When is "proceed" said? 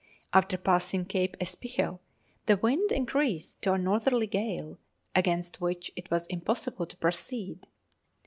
6.97-7.67